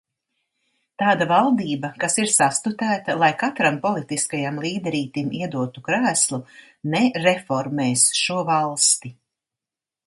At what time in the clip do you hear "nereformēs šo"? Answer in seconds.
6.97-8.45